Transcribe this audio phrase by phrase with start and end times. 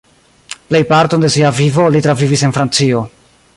[0.69, 3.05] Plejparton de sia vivo li travivis en Francio.